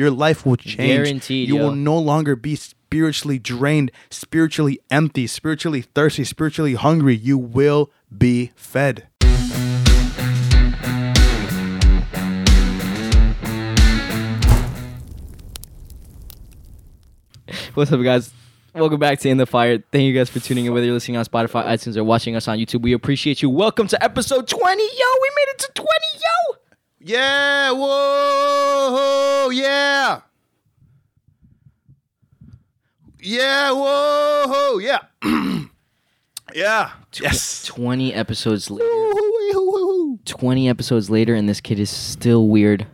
[0.00, 0.78] Your life will change.
[0.78, 1.64] Guaranteed, You yo.
[1.64, 7.14] will no longer be spiritually drained, spiritually empty, spiritually thirsty, spiritually hungry.
[7.14, 9.08] You will be fed.
[17.74, 18.32] What's up, guys?
[18.74, 19.84] Welcome back to In the Fire.
[19.92, 22.48] Thank you guys for tuning in, whether you're listening on Spotify, iTunes, or watching us
[22.48, 22.80] on YouTube.
[22.80, 23.50] We appreciate you.
[23.50, 24.82] Welcome to episode 20.
[24.82, 24.88] Yo,
[25.20, 26.56] we made it to 20, yo.
[27.02, 30.20] Yeah, whoa, yeah.
[33.18, 34.98] Yeah, whoa, yeah.
[36.54, 36.90] yeah.
[37.20, 37.64] Yes.
[37.64, 38.86] 20 episodes later.
[40.26, 42.86] 20 episodes later, and this kid is still weird.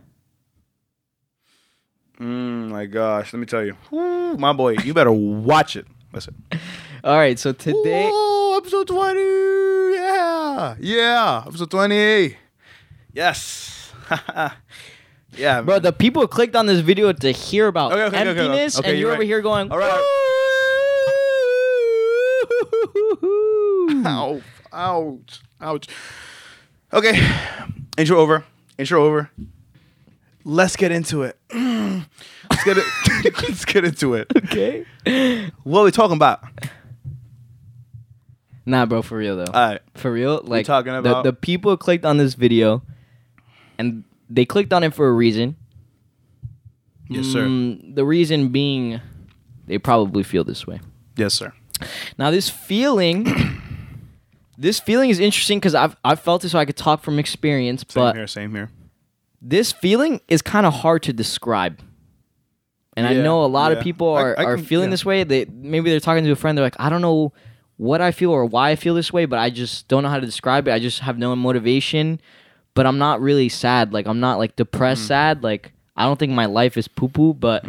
[2.19, 3.75] Mm, my gosh, let me tell you.
[4.37, 5.85] My boy, you better watch it.
[6.13, 6.41] Listen.
[7.03, 8.09] All right, so today.
[8.09, 9.19] Whoa, episode 20.
[9.95, 10.75] Yeah.
[10.79, 11.43] Yeah.
[11.45, 12.37] Episode 20.
[13.13, 13.76] Yes.
[15.37, 15.61] yeah.
[15.61, 18.97] Bro, the people clicked on this video to hear about Okay, okay, emptiness, Okay, and
[18.99, 19.99] you're you're over here going, All right.
[23.21, 24.41] "Woo." Ouch.
[24.73, 25.41] Ouch.
[25.61, 25.87] Ouch.
[26.93, 27.19] Okay.
[27.97, 28.43] Intro over.
[28.77, 29.29] Intro over.
[30.43, 31.37] Let's get into it.
[31.53, 32.85] Let's get it.
[33.41, 34.27] Let's get into it.
[34.37, 34.85] okay.
[35.63, 36.43] What are we talking about?
[38.65, 39.51] Nah, bro, for real though.
[39.51, 39.81] All right.
[39.95, 42.81] For real, like talking the- about- the, people clicked on this video,
[43.77, 45.55] and they clicked on it for a reason.
[47.09, 47.45] Yes, sir.
[47.45, 48.99] Mm, the reason being,
[49.65, 50.81] they probably feel this way.
[51.15, 51.53] Yes, sir.
[52.17, 53.25] Now, this feeling,
[54.57, 57.85] this feeling is interesting because I've I've felt it, so I could talk from experience.
[57.87, 58.27] Same but here.
[58.27, 58.69] Same here.
[59.41, 61.79] this feeling is kind of hard to describe.
[62.97, 63.77] And I know a lot yeah.
[63.77, 64.91] of people I- are, I are can- feeling yeah.
[64.91, 65.23] this way.
[65.23, 66.57] They maybe they're talking to a friend.
[66.57, 67.31] They're like, I don't know
[67.77, 70.19] what I feel or why I feel this way, but I just don't know how
[70.19, 70.71] to describe it.
[70.71, 72.19] I just have no motivation.
[72.77, 73.91] But I'm not really sad.
[73.91, 75.07] Like I'm not like depressed, Mm.
[75.07, 75.43] sad.
[75.43, 77.33] Like I don't think my life is poo poo.
[77.33, 77.65] But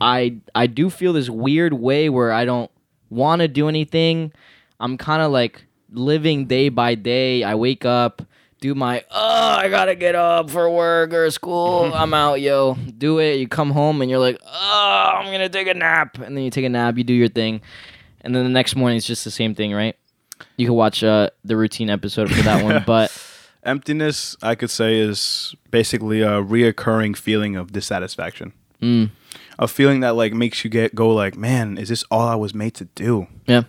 [0.00, 2.70] I I do feel this weird way where I don't
[3.10, 4.32] want to do anything.
[4.80, 7.42] I'm kind of like living day by day.
[7.44, 8.22] I wake up,
[8.60, 11.92] do my oh, I gotta get up for work or school.
[11.94, 12.76] I'm out, yo.
[12.96, 13.36] Do it.
[13.36, 16.50] You come home and you're like, oh, I'm gonna take a nap, and then you
[16.50, 16.96] take a nap.
[16.96, 17.60] You do your thing,
[18.22, 19.96] and then the next morning it's just the same thing, right?
[20.56, 23.12] You can watch uh, the routine episode for that one, but
[23.64, 28.52] Emptiness, I could say, is basically a reoccurring feeling of dissatisfaction.
[28.82, 29.10] mm,
[29.58, 32.54] A feeling that like makes you get go like, man, is this all I was
[32.54, 33.26] made to do?
[33.46, 33.62] yeah.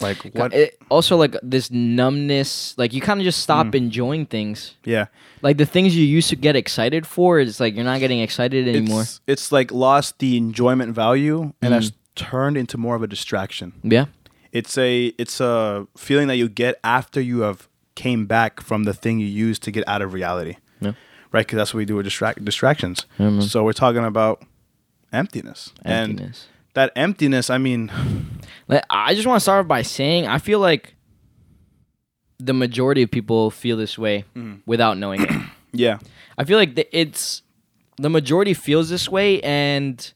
[0.00, 0.54] Like what?
[0.54, 4.76] It, also, like this numbness, like you kind of just stop enjoying things.
[4.84, 5.06] yeah,
[5.42, 8.68] Like the things you used to get excited for, it's like you're not getting excited
[8.68, 9.02] anymore.
[9.02, 11.76] it's it's like lost the enjoyment value and Mm.
[11.76, 13.72] has turned into more of a distraction.
[13.82, 14.04] yeah.
[14.52, 18.94] It's a it's a feeling that you get after you have came back from the
[18.94, 20.56] thing you used to get out of reality.
[20.80, 20.92] Yeah.
[21.32, 23.04] Right, because that's what we do with distract distractions.
[23.18, 23.42] Man.
[23.42, 24.42] so we're talking about
[25.12, 26.34] emptiness, and
[26.74, 27.50] that emptiness.
[27.50, 27.90] I mean,
[28.90, 30.94] I just want to start off by saying I feel like
[32.38, 34.60] the majority of people feel this way Mm-hmm.
[34.66, 35.30] without knowing it.
[35.72, 35.98] yeah,
[36.38, 37.42] I feel like the, it's
[37.98, 40.12] the majority feels this way and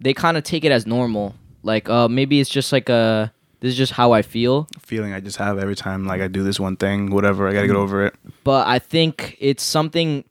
[0.00, 1.34] they kind of take it as normal.
[1.62, 3.32] Like, uh, maybe it's just like a
[3.62, 4.66] this is just how I feel.
[4.80, 7.48] feeling I just have every time like I do this one thing, whatever.
[7.48, 7.80] I gotta get mm.
[7.80, 8.14] over it.
[8.42, 10.24] but I think it's something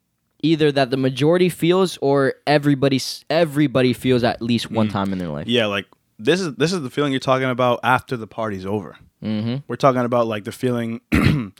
[0.44, 3.00] either that the majority feels or everybody
[3.30, 4.92] everybody feels at least one mm.
[4.92, 5.48] time in their life.
[5.48, 5.86] Yeah, like
[6.20, 8.98] this is this is the feeling you're talking about after the party's over.
[9.24, 9.58] Mm-hmm.
[9.66, 11.00] We're talking about like the feeling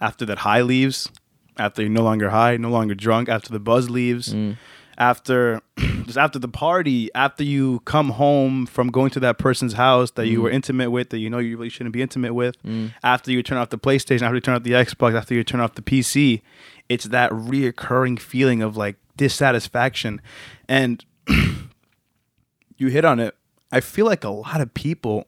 [0.00, 1.10] after that high leaves,
[1.58, 4.56] after you're no longer high, no longer drunk, after the buzz leaves, mm.
[4.98, 5.62] After
[6.04, 10.26] just after the party, after you come home from going to that person's house that
[10.26, 10.42] you mm.
[10.42, 12.92] were intimate with, that you know you really shouldn't be intimate with, mm.
[13.02, 15.60] after you turn off the PlayStation, after you turn off the Xbox, after you turn
[15.60, 16.42] off the PC,
[16.88, 20.20] it's that reoccurring feeling of like dissatisfaction.
[20.68, 21.04] And
[22.76, 23.36] you hit on it.
[23.70, 25.26] I feel like a lot of people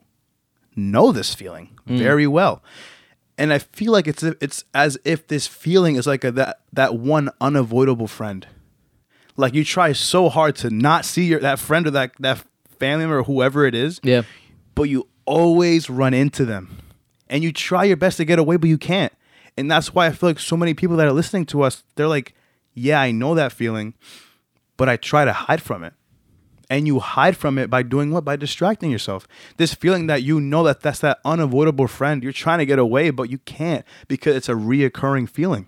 [0.74, 1.98] know this feeling mm.
[1.98, 2.62] very well.
[3.38, 6.96] And I feel like it's it's as if this feeling is like a that that
[6.96, 8.46] one unavoidable friend.
[9.36, 12.44] Like you try so hard to not see your that friend or that that
[12.78, 14.22] family member or whoever it is, Yeah.
[14.74, 16.78] but you always run into them.
[17.28, 19.12] And you try your best to get away, but you can't.
[19.56, 22.08] And that's why I feel like so many people that are listening to us, they're
[22.08, 22.34] like,
[22.74, 23.94] Yeah, I know that feeling,
[24.76, 25.92] but I try to hide from it
[26.72, 29.26] and you hide from it by doing what by distracting yourself
[29.56, 33.10] this feeling that you know that that's that unavoidable friend you're trying to get away
[33.10, 35.66] but you can't because it's a reoccurring feeling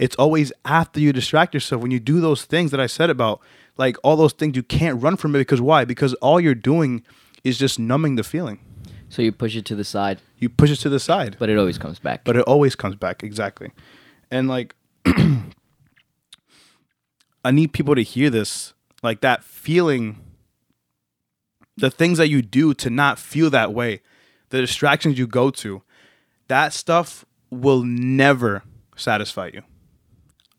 [0.00, 3.40] it's always after you distract yourself when you do those things that i said about
[3.80, 5.86] like all those things you can't run from it because why?
[5.86, 7.02] Because all you're doing
[7.44, 8.60] is just numbing the feeling.
[9.08, 11.36] So you push it to the side, you push it to the side.
[11.38, 12.22] But it always comes back.
[12.22, 13.72] but it always comes back exactly.
[14.30, 14.74] And like
[17.42, 20.22] i need people to hear this like that feeling,
[21.78, 24.02] the things that you do to not feel that way,
[24.50, 25.82] the distractions you go to,
[26.48, 28.62] that stuff will never
[28.94, 29.62] satisfy you.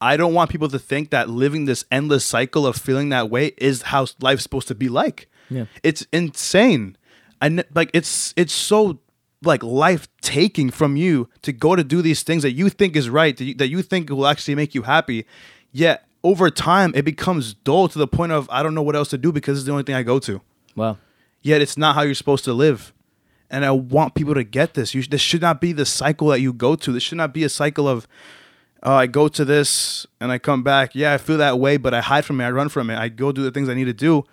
[0.01, 3.53] I don't want people to think that living this endless cycle of feeling that way
[3.57, 5.29] is how life's supposed to be like.
[5.49, 5.65] Yeah.
[5.83, 6.97] It's insane.
[7.39, 8.99] And like it's it's so
[9.43, 13.09] like life taking from you to go to do these things that you think is
[13.09, 15.25] right, that you, that you think will actually make you happy.
[15.71, 19.09] Yet over time it becomes dull to the point of I don't know what else
[19.09, 20.41] to do because it's the only thing I go to.
[20.75, 20.97] Wow.
[21.41, 22.91] Yet it's not how you're supposed to live.
[23.49, 24.95] And I want people to get this.
[24.95, 26.91] You, this should not be the cycle that you go to.
[26.91, 28.07] This should not be a cycle of,
[28.83, 30.95] oh, I go to this and I come back.
[30.95, 32.45] Yeah, I feel that way, but I hide from it.
[32.45, 32.97] I run from it.
[32.97, 34.23] I go do the things I need to do.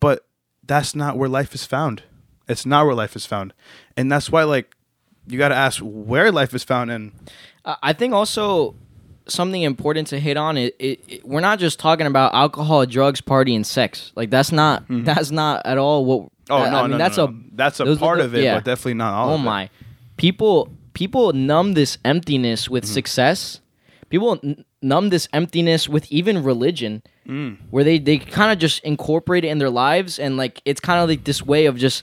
[0.00, 0.24] But
[0.64, 2.02] that's not where life is found.
[2.48, 3.52] It's not where life is found.
[3.96, 4.74] And that's why, like,
[5.26, 6.90] you got to ask where life is found.
[6.90, 7.12] And
[7.64, 8.74] I I think also
[9.26, 13.20] something important to hit on it, it, it- we're not just talking about alcohol, drugs,
[13.20, 14.12] party, and sex.
[14.16, 16.20] Like that's not that's not at all what.
[16.22, 16.52] Mm-hmm.
[16.52, 17.38] oh, I no, mean, no, that's no, a no.
[17.52, 18.54] that's a those are part the- of it, yeah.
[18.54, 19.44] but definitely not all oh of it.
[19.44, 19.68] my,
[20.16, 22.72] people people numb this emptiness Mm-hmm.
[22.74, 23.60] with success.
[24.10, 27.56] People n- numb this emptiness with even religion, Mm.
[27.70, 30.98] where they they kind of just incorporate it in their lives, and like it's kind
[31.02, 32.02] of like this way of just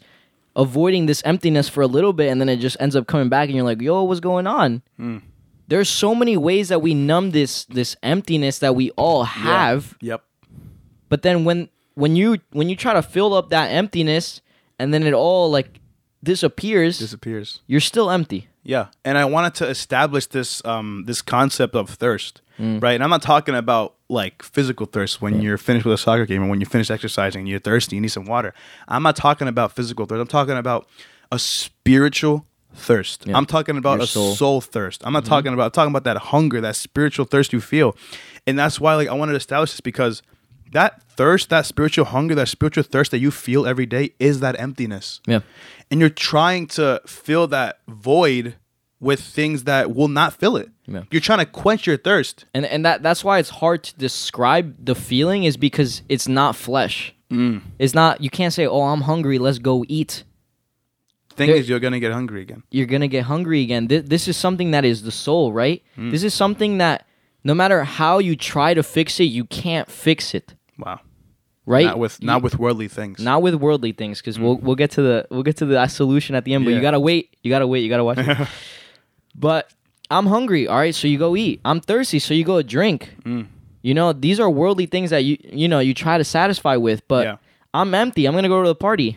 [0.55, 3.49] avoiding this emptiness for a little bit, and then it just ends up coming back,
[3.49, 4.81] and you're like, yo, what's going on?
[4.99, 5.21] Mm.
[5.67, 10.21] There's so many ways that we numb this this emptiness that we all have, Yep.
[11.09, 14.41] but then when when you when you try to fill up that emptiness,
[14.79, 15.79] and then it all like
[16.23, 17.61] disappears, Disappears.
[17.67, 18.47] you're still empty.
[18.67, 22.81] Yeah, and I wanted to establish this um this concept of thirst, Mm.
[22.81, 22.93] right?
[22.95, 26.43] And I'm not talking about like physical thirst when you're finished with a soccer game
[26.43, 28.53] or when you finish exercising and you're thirsty, you need some water.
[28.87, 30.21] I'm not talking about physical thirst.
[30.21, 30.87] I'm talking about
[31.31, 33.25] a spiritual thirst.
[33.27, 33.37] Yeah.
[33.37, 34.27] I'm talking about Your a soul.
[34.29, 34.35] Mm-hmm.
[34.37, 35.01] soul, thirst.
[35.05, 37.95] I'm not talking about I'm talking about that hunger, that spiritual thirst you feel.
[38.47, 40.23] And that's why like I wanted to establish this because
[40.71, 44.59] that thirst, that spiritual hunger, that spiritual thirst that you feel every day is that
[44.59, 45.39] emptiness Yeah.
[45.89, 48.55] and you're trying to fill that void
[48.99, 50.69] with things that will not fill it.
[50.87, 51.03] Yeah.
[51.11, 52.45] You're trying to quench your thirst.
[52.53, 56.55] and and that that's why it's hard to describe the feeling is because it's not
[56.55, 57.13] flesh.
[57.31, 57.61] Mm.
[57.79, 58.21] It's not.
[58.21, 59.39] You can't say, "Oh, I'm hungry.
[59.39, 60.23] Let's go eat."
[61.35, 62.63] Thing There- is, you're gonna get hungry again.
[62.71, 63.87] You're gonna get hungry again.
[63.87, 65.81] This, this is something that is the soul, right?
[65.97, 66.11] Mm.
[66.11, 67.05] This is something that
[67.45, 70.99] no matter how you try to fix it, you can't fix it, Wow.
[71.65, 71.85] right?
[71.85, 73.19] Not with You- not with worldly things.
[73.19, 76.35] not with worldly things, because we'll we'll get to the we'll get to the solution
[76.35, 76.65] at the end.
[76.65, 76.75] But Yeah.
[76.77, 77.37] you gotta wait.
[77.43, 77.81] You gotta wait.
[77.83, 78.17] You gotta watch.
[78.17, 78.37] it.
[79.35, 79.69] but
[80.09, 80.67] I'm hungry.
[80.67, 81.61] All right, so you go eat.
[81.65, 83.15] I'm thirsty, so you go drink.
[83.23, 83.47] Mm.
[83.81, 87.07] You know, these are worldly things that you you know you try to satisfy with.
[87.07, 87.37] But Yeah.
[87.73, 88.25] I'm empty.
[88.25, 89.15] I'm gonna go to the party.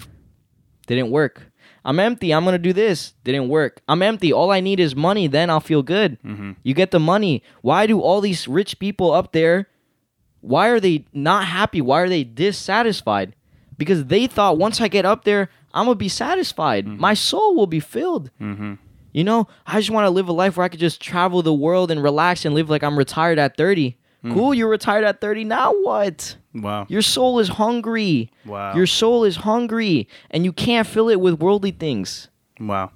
[0.87, 1.48] Didn't work.
[1.85, 2.33] I'm empty.
[2.33, 3.15] I'm gonna do this.
[3.25, 3.81] Didn't work.
[3.89, 4.33] I'm empty.
[4.33, 5.27] All I need is money.
[5.27, 6.21] Then I'll feel good.
[6.23, 6.53] Mm-hmm.
[6.63, 7.43] You get the money.
[7.63, 9.69] Why do all these rich people up there?
[10.41, 11.81] Why are they not happy?
[11.81, 13.35] Why are they dissatisfied?
[13.77, 16.87] Because they thought once I get up there, I'm gonna be satisfied.
[16.87, 18.31] My soul will be filled.
[18.41, 18.75] Mm-hmm.
[19.13, 21.55] You know, I just want to live a life where I could just travel the
[21.55, 23.97] world and relax and live like I'm retired at 30.
[24.25, 25.45] Cool, you're retired at 30.
[25.45, 26.37] Now what?
[26.53, 26.87] Wow.
[26.89, 28.31] Your soul is hungry.
[28.45, 28.75] Wow.
[28.75, 32.29] Your soul is hungry, and you can't fill it with worldly things.
[32.61, 32.91] wow.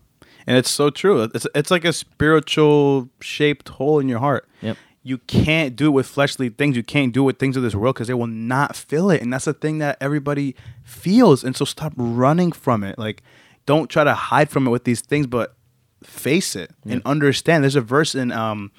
[0.45, 1.23] And it's so true.
[1.23, 4.49] It's it's like a spiritual shaped hole in your heart.
[4.61, 4.77] Yep.
[5.05, 6.77] You can't do it with fleshly things.
[6.77, 9.23] You can't do it with things of this world because they will not fill it.
[9.23, 11.45] And that's the thing that everybody feels.
[11.45, 12.99] And so stop running from it.
[12.99, 13.23] Like,
[13.67, 15.55] don't try to hide from it with these things, but
[16.03, 17.63] face it and understand.
[17.63, 18.73] There's a verse in um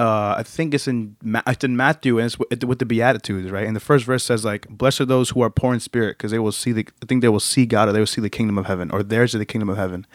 [0.00, 3.50] uh, I think it's in Ma- it's in Matthew and it's with, with the Beatitudes,
[3.50, 3.66] right?
[3.66, 6.30] And the first verse says like, "Blessed are those who are poor in spirit, because
[6.30, 6.88] they will see the.
[7.02, 9.02] I think they will see God, or they will see the kingdom of heaven, or
[9.02, 10.06] theirs is the kingdom of heaven."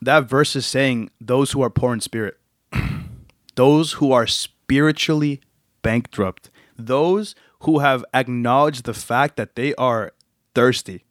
[0.00, 2.38] That verse is saying those who are poor in spirit,
[3.56, 5.42] those who are spiritually
[5.82, 10.12] bankrupt, those who have acknowledged the fact that they are
[10.54, 11.04] thirsty,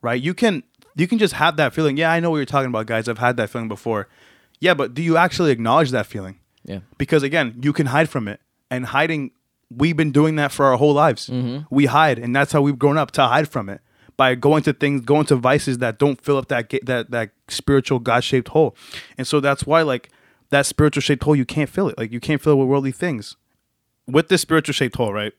[0.00, 0.22] right?
[0.22, 0.62] You can
[0.94, 1.96] you can just have that feeling.
[1.96, 3.08] Yeah, I know what you're talking about, guys.
[3.08, 4.06] I've had that feeling before.
[4.60, 6.38] Yeah, but do you actually acknowledge that feeling?
[6.66, 6.80] Yeah.
[6.98, 8.40] because again you can hide from it.
[8.70, 9.30] And hiding
[9.70, 11.28] we've been doing that for our whole lives.
[11.28, 11.64] Mm-hmm.
[11.70, 13.80] We hide and that's how we've grown up to hide from it.
[14.16, 17.98] By going to things going to vices that don't fill up that that that spiritual
[17.98, 18.74] god-shaped hole.
[19.18, 20.10] And so that's why like
[20.50, 21.98] that spiritual shaped hole you can't fill it.
[21.98, 23.36] Like you can't fill it with worldly things.
[24.06, 25.32] With this spiritual shaped hole right?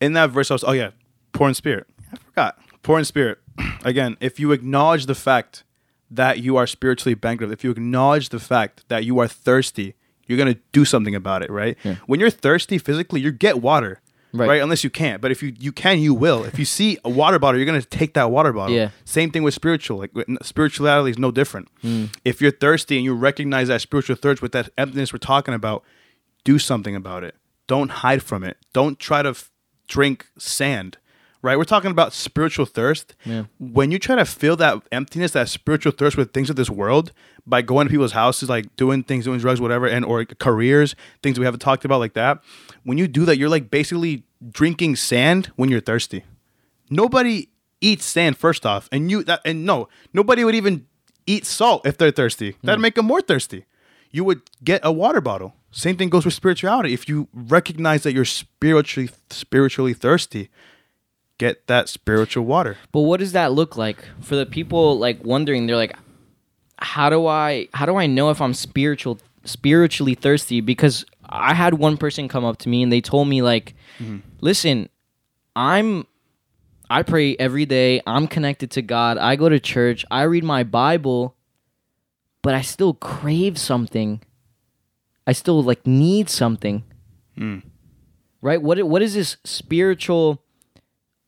[0.00, 0.90] In that verse i was oh yeah
[1.32, 1.86] poor in spirit.
[2.12, 2.58] I forgot.
[2.82, 3.38] Poor in spirit.
[3.84, 5.64] Again if you acknowledge the fact
[6.10, 9.94] that you are spiritually bankrupt if you acknowledge the fact that you are thirsty
[10.26, 11.76] you're gonna do something about it right?
[12.06, 14.00] When you're thirsty physically you get water
[14.36, 14.48] Right.
[14.48, 14.62] right.
[14.62, 16.42] unless you can't but if you you can you will.
[16.44, 18.74] If you see a water bottle you're gonna take that water bottle.
[18.74, 18.90] Yeah.
[19.04, 20.10] same thing with spiritual like
[20.42, 21.68] spirituality is no different.
[21.84, 22.12] Mm.
[22.24, 25.84] If you're thirsty and you recognize that spiritual thirst with that emptiness we're talking about
[26.44, 27.36] do something about it.
[27.68, 28.56] Don't hide from it.
[28.74, 29.50] Don't try to f-
[29.88, 30.98] drink sand,
[31.44, 31.58] right?
[31.58, 33.14] We're talking about spiritual thirst.
[33.24, 33.44] Yeah.
[33.58, 37.12] When you try to fill that emptiness, that spiritual thirst with things of this world
[37.46, 41.38] by going to people's houses, like doing things, doing drugs, whatever, and or careers, things
[41.38, 42.42] we haven't talked about like that.
[42.82, 46.24] When you do that, you're like basically drinking sand when you're thirsty.
[46.88, 47.50] Nobody
[47.82, 50.86] eats sand first off, and you that and no, nobody would even
[51.26, 52.56] eat salt if they're thirsty.
[52.62, 53.66] That'd make them more thirsty.
[54.10, 55.54] You would get a water bottle.
[55.72, 56.94] Same thing goes with spirituality.
[56.94, 60.48] If you recognize that you're spiritually spiritually thirsty,
[61.38, 62.76] get that spiritual water.
[62.92, 65.66] But what does that look like for the people like wondering?
[65.66, 65.96] They're like,
[66.78, 70.60] how do I how do I know if I'm spiritual spiritually thirsty?
[70.60, 74.18] Because I had one person come up to me and they told me like, mm-hmm.
[74.40, 74.88] listen,
[75.56, 76.06] I'm
[76.90, 78.00] I pray every day.
[78.06, 79.18] I'm connected to God.
[79.18, 80.04] I go to church.
[80.10, 81.34] I read my Bible,
[82.42, 84.22] but I still crave something.
[85.26, 86.84] I still like need something.
[87.36, 87.60] Hmm.
[88.42, 88.60] Right?
[88.60, 90.43] What what is this spiritual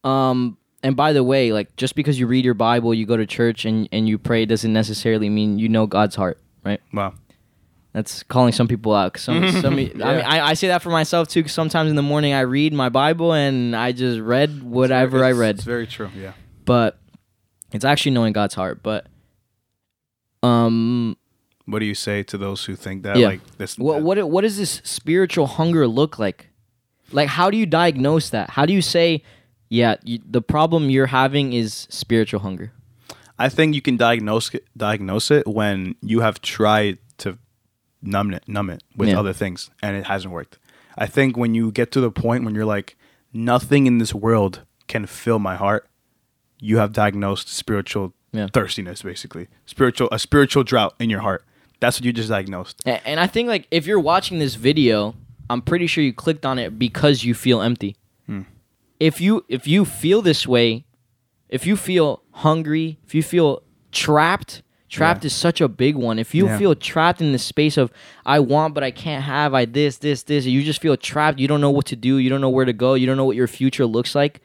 [0.06, 3.26] um and by the way, like just because you read your Bible, you go to
[3.26, 6.80] church and and you pray doesn't necessarily mean you know God's heart, right?
[6.92, 7.14] Wow.
[7.92, 9.16] That's calling some people out.
[9.18, 11.42] some, some, I mean, I, I say that for myself too.
[11.42, 15.32] 'cause sometimes in the morning I read my Bible and I just read whatever I
[15.32, 16.10] read, It's very true.
[16.14, 16.32] Yeah.
[16.66, 16.98] but
[17.72, 18.82] it's actually knowing God's heart.
[18.82, 19.06] But
[20.42, 21.16] um,
[21.64, 23.28] What do you say to those who think that Yeah.
[23.28, 23.78] like this?
[23.78, 26.50] what that- what what does this spiritual hunger look like?
[27.12, 28.50] Like, how do you diagnose that?
[28.50, 29.22] How do you say,
[29.68, 32.73] yeah, you, the problem you're having is spiritual hunger?
[33.38, 37.38] I think you can diagnose it, diagnose it when you have tried to
[38.02, 39.18] numb it, numb it with Yeah.
[39.18, 40.58] other things, and it hasn't worked.
[40.96, 42.96] I think when you get to the point when you're like,
[43.32, 45.87] nothing in this world can fill my heart,
[46.58, 48.46] you have diagnosed spiritual Yeah.
[48.52, 51.44] thirstiness, basically spiritual a spiritual drought in your heart.
[51.80, 52.80] That's what you just diagnosed.
[52.87, 55.14] And I think like if you're watching this video,
[55.50, 57.96] I'm pretty sure you clicked on it because you feel empty.
[58.26, 58.42] Hmm.
[58.99, 60.87] If you if you feel this way,
[61.49, 63.62] if you feel hungry, if you feel
[63.93, 65.29] trapped, trapped Yeah.
[65.29, 66.19] is such a big one.
[66.19, 66.59] If you Yeah.
[66.59, 67.91] feel trapped in the space of
[68.25, 71.38] I want but I can't have, I this this this, you just feel trapped.
[71.38, 72.17] You don't know what to do.
[72.19, 72.95] You don't know where to go.
[72.95, 74.41] You don't know what your future looks like.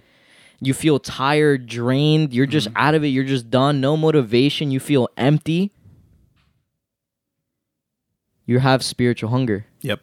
[0.59, 2.33] You feel tired, drained.
[2.33, 2.77] You're just mm-hmm.
[2.77, 3.07] out of it.
[3.07, 3.81] You're just done.
[3.81, 4.69] No motivation.
[4.69, 5.71] You feel empty.
[8.45, 9.65] You have spiritual hunger.
[9.81, 10.01] Yep.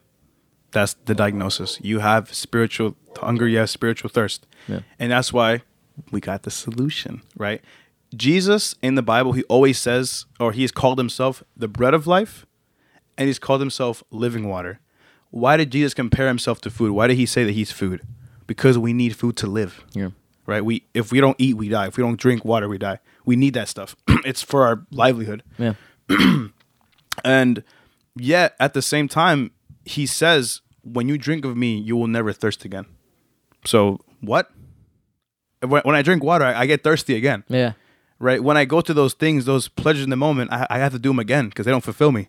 [0.72, 1.78] That's the diagnosis.
[1.80, 4.46] You have spiritual hunger, you have spiritual thirst.
[4.66, 4.80] Yeah.
[4.98, 5.62] And that's why
[6.10, 7.62] we got the solution, right?
[8.14, 12.06] Jesus in the Bible, he always says, or he has called himself the bread of
[12.06, 12.46] life,
[13.16, 14.80] and he's called himself living water.
[15.30, 16.92] Why did Jesus compare himself to food?
[16.92, 18.02] Why did he say that he's food?
[18.46, 19.84] Because we need food to live.
[19.92, 20.10] Yeah.
[20.46, 20.64] Right?
[20.64, 21.88] We if we don't eat, we die.
[21.88, 23.00] If we don't drink water, we die.
[23.26, 23.94] We need that stuff.
[24.24, 25.42] it's for our livelihood.
[25.58, 25.74] Yeah.
[27.24, 27.62] And
[28.16, 29.50] yet, at the same time,
[29.88, 32.86] he says, "When you drink of me, you will never thirst again."
[33.64, 34.50] So what?
[35.60, 37.72] When, when I drink water, I, I get thirsty again, Yeah.
[38.20, 38.42] right?
[38.42, 40.98] When I go to those things, those pleasures in the moment, I, I have to
[40.98, 42.28] do them again because they don't fulfill me,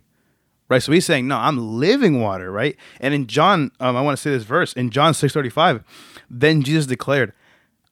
[0.68, 0.82] right?
[0.82, 2.76] So he's saying, "No, I'm living water," right?
[3.00, 5.84] And in John, um, I want to say this verse in John six thirty five.
[6.30, 7.34] Then Jesus declared,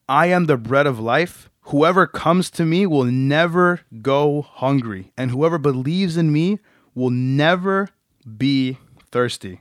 [0.08, 5.30] "I am the bread of life." Whoever comes to me will never go hungry, and
[5.30, 6.58] whoever believes in me
[6.94, 7.90] will never
[8.38, 8.78] be
[9.12, 9.60] thirsty.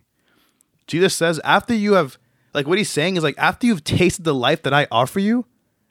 [0.88, 2.18] Jesus says, after you have,
[2.54, 5.46] like, what he's saying is, like, after you've tasted the life that I offer you,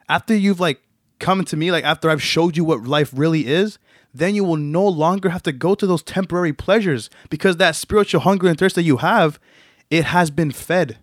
[0.08, 0.80] after you've, like,
[1.18, 3.78] come to me, like, after I've showed you what life really is,
[4.14, 8.20] then you will no longer have to go to those temporary pleasures because that spiritual
[8.22, 9.38] hunger and thirst that you have,
[9.90, 10.96] it has been fed.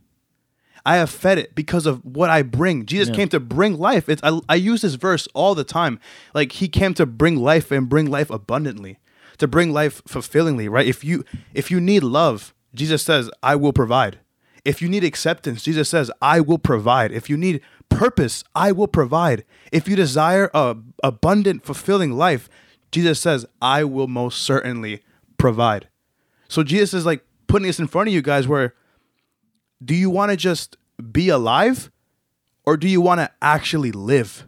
[0.85, 2.85] I have fed it because of what I bring.
[2.85, 3.15] Jesus Yeah.
[3.15, 4.09] came to bring life.
[4.09, 5.99] It's, I, I use this verse all the time.
[6.33, 8.97] Like he came to bring life and bring life abundantly,
[9.43, 10.87] to bring life fulfillingly, right?
[10.87, 11.23] If you
[11.53, 14.19] if you need love, Jesus says, "I will provide."
[14.65, 18.87] If you need acceptance, Jesus says, "I will provide." If you need purpose, I will
[18.87, 19.43] provide.
[19.71, 22.49] If you desire a abundant, fulfilling life,
[22.91, 25.03] Jesus says, "I will most certainly
[25.37, 25.89] provide."
[26.47, 28.73] So Jesus is like putting this in front of you guys where
[29.83, 30.77] do you want to just
[31.11, 31.91] be alive
[32.65, 34.45] or do you want to actually live?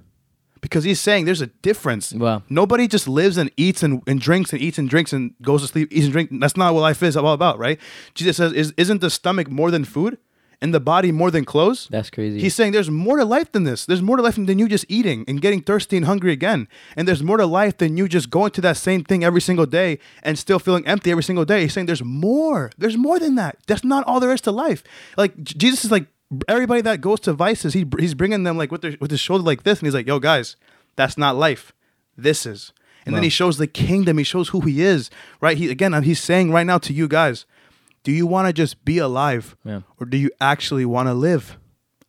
[0.65, 2.12] Because he's saying there's a difference.
[2.12, 2.41] Wow.
[2.50, 5.67] Nobody just lives and eats and, and drinks and eats and drinks and goes to
[5.67, 6.34] sleep, eats and drinks.
[6.39, 7.79] That's not what life is all about, right?
[8.15, 10.17] Jesus says, is, Isn't the stomach more than food
[10.62, 11.88] and the body more than clothes?
[11.91, 12.39] That's crazy.
[12.39, 13.86] He's saying there's more to life than this.
[13.86, 16.67] There's more to life than you just eating and getting thirsty and hungry again.
[16.95, 19.67] And there's more to life than you just going to that same thing every single
[19.67, 21.62] day and still feeling empty every single day.
[21.62, 22.72] He's saying there's more.
[22.75, 23.60] There's more than that.
[23.67, 24.84] That's not all there is to life.
[25.15, 26.07] Like Jesus is like
[26.48, 27.74] everybody that goes to vices.
[27.74, 30.08] He he's bringing them like with their, with his shoulder like this, and he's like,
[30.08, 30.55] "Yo, guys,
[30.96, 31.74] that's not life.
[32.17, 32.72] This is."
[33.08, 34.17] And then he shows the kingdom.
[34.17, 35.12] He shows who he is.
[35.39, 35.58] Right.
[35.58, 36.01] He again.
[36.01, 37.46] He's saying right now to you guys.
[38.03, 39.55] Do you want to just be alive?
[39.63, 39.82] Yeah.
[40.00, 41.58] Or do you actually want to live?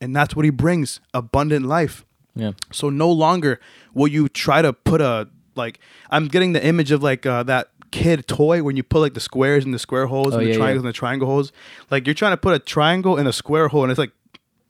[0.00, 2.04] and that's what he brings abundant life.
[2.34, 2.52] Yeah.
[2.70, 3.60] So no longer
[3.94, 5.80] will you try to put a like
[6.10, 7.70] I'm getting the image of like uh, that
[8.02, 10.50] kid toy when you put like the squares in the square holes Oh, and the
[10.50, 10.86] yeah, triangles yeah.
[10.88, 11.52] in the triangle holes.
[11.90, 14.12] Like you're trying to put a triangle in a square hole and it's like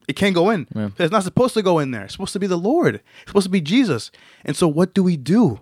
[0.08, 0.66] it can't go in.
[0.74, 0.90] Yeah.
[0.98, 2.04] It's not supposed to go in there.
[2.04, 2.94] It's supposed to be the Lord.
[3.22, 4.10] It's supposed to be Jesus.
[4.44, 5.60] And so what do we do?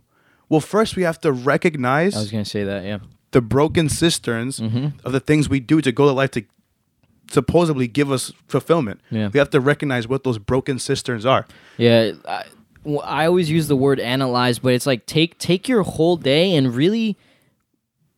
[0.50, 2.84] Well, first we have to recognize I was gonna say that.
[2.84, 2.98] Yeah.
[3.30, 4.86] the broken cisterns Mm-hmm.
[5.06, 6.42] of the things we do to go to life to
[7.30, 9.00] supposedly give us fulfillment.
[9.10, 9.30] Yeah.
[9.32, 11.46] We have to recognize what those broken cisterns are.
[11.78, 12.44] Yeah, I,
[13.02, 16.74] I always use the word analyze, but it's like take take your whole day and
[16.74, 17.16] really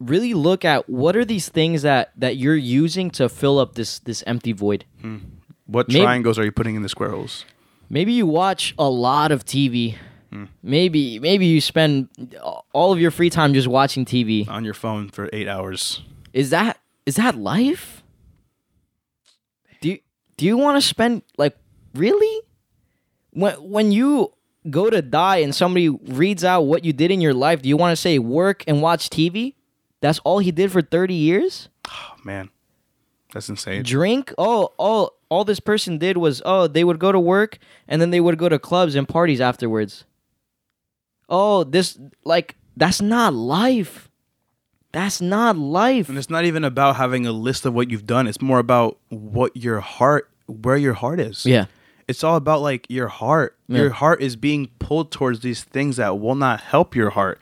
[0.00, 3.98] really look at what are these things that that you're using to fill up this
[4.00, 4.84] this empty void.
[5.00, 5.18] Hmm.
[5.66, 7.44] What Maybe- triangles are you putting in the square holes?
[7.88, 9.96] Maybe you watch a lot of TV.
[10.32, 10.44] Hmm.
[10.62, 12.36] Maybe maybe you spend
[12.72, 14.48] all of your free time just watching TV.
[14.48, 16.02] On your phone for eight hours.
[16.32, 18.02] Is that is that life?
[19.80, 19.98] Do you,
[20.36, 21.56] do you want to spend like
[21.94, 22.42] really
[23.30, 24.32] when when you
[24.68, 27.76] go to die and somebody reads out what you did in your life, do you
[27.76, 29.54] want to say work and watch TV?
[30.00, 31.68] That's all he did for 30 years?
[31.88, 32.50] Oh, man,
[33.32, 33.82] that's insane.
[33.82, 34.32] Drink?
[34.38, 38.10] Oh, oh, all this person did was oh, they would go to work and then
[38.10, 40.04] they would go to clubs and parties afterwards.
[41.28, 44.10] Oh, this like that's not life.
[44.92, 46.08] That's not life.
[46.08, 48.26] And it's not even about having a list of what you've done.
[48.26, 51.44] It's more about what your heart, where your heart is.
[51.44, 51.66] Yeah.
[52.08, 53.58] It's all about like your heart.
[53.68, 53.78] Yeah.
[53.78, 57.40] Your heart is being pulled towards these things that will not help your heart.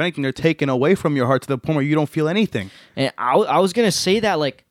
[0.00, 2.26] If anything, they're taken away from your heart to the point where you don't feel
[2.26, 2.70] anything.
[2.96, 4.64] And I, I was gonna say that like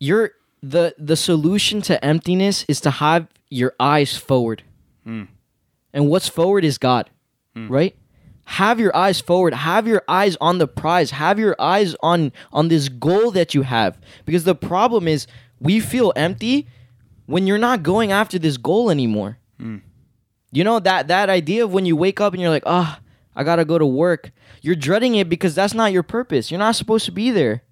[0.00, 0.32] you're
[0.64, 4.64] the the solution to emptiness is to have your eyes forward.
[5.04, 5.24] Hmm.
[5.92, 7.08] And what's forward is God.
[7.68, 7.94] Right?
[8.46, 9.54] Have your eyes forward.
[9.54, 11.12] Have your eyes on the prize.
[11.12, 13.96] Have your eyes on on this goal that you have.
[14.24, 15.28] Because the problem is
[15.60, 16.66] we feel empty
[17.26, 19.38] when you're not going after this goal anymore.
[20.50, 22.98] You know that that idea of when you wake up and you're like, "Ah,
[23.34, 26.50] I got to go to work." You're dreading it because that's not your purpose.
[26.50, 27.62] You're not supposed to be there.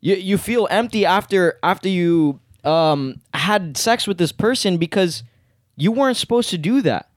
[0.00, 5.22] You you feel empty after after you um had sex with this person because
[5.76, 7.08] you weren't supposed to do that.